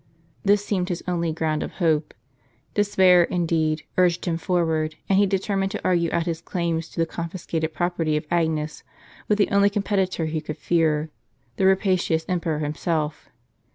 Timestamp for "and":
5.07-5.19